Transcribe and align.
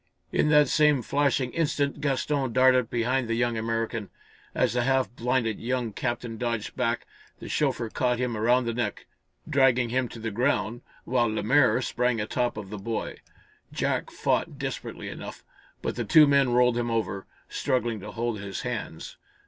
In 0.31 0.49
that 0.49 0.67
same 0.67 1.03
flashing 1.03 1.51
instant 1.53 2.01
Gaston 2.01 2.51
darted 2.53 2.89
behind 2.89 3.27
the 3.27 3.35
young 3.35 3.55
American. 3.55 4.09
As 4.55 4.73
the 4.73 4.81
half 4.81 5.15
blinded 5.15 5.59
young 5.59 5.93
captain 5.93 6.39
dodged 6.39 6.75
back, 6.75 7.05
the 7.39 7.47
chauffeur 7.47 7.87
caught 7.87 8.17
him 8.17 8.35
around 8.35 8.65
the 8.65 8.73
neck, 8.73 9.05
dragging 9.47 9.89
him 9.89 10.07
to 10.09 10.17
the 10.17 10.31
ground, 10.31 10.81
while 11.03 11.27
Lemaire 11.27 11.83
sprang 11.83 12.19
a 12.19 12.25
top 12.25 12.57
of 12.57 12.71
the 12.71 12.79
boy. 12.79 13.19
Jack 13.71 14.09
fought 14.09 14.57
desperately 14.57 15.07
enough, 15.07 15.43
but 15.83 15.95
the 15.95 16.03
two 16.03 16.25
men 16.25 16.49
rolled 16.51 16.79
him 16.79 16.89
over, 16.89 17.27
struggling 17.47 17.99
to 17.99 18.09
hold 18.09 18.39
his 18.39 18.61
hands. 18.61 19.17